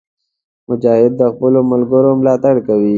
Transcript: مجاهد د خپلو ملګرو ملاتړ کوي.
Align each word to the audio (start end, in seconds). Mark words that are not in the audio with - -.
مجاهد 0.67 1.11
د 1.21 1.23
خپلو 1.33 1.59
ملګرو 1.71 2.09
ملاتړ 2.19 2.55
کوي. 2.67 2.89